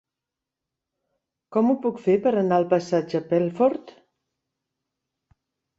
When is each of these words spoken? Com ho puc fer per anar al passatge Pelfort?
Com 1.57 1.69
ho 1.69 1.75
puc 1.85 2.01
fer 2.07 2.17
per 2.25 2.33
anar 2.41 2.59
al 2.59 2.67
passatge 2.75 3.25
Pelfort? 3.35 3.95